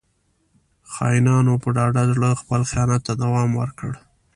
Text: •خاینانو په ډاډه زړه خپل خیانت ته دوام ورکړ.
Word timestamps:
•خاینانو 0.91 1.53
په 1.63 1.69
ډاډه 1.75 2.03
زړه 2.11 2.29
خپل 2.41 2.61
خیانت 2.69 3.01
ته 3.07 3.13
دوام 3.23 3.49
ورکړ. 3.61 3.91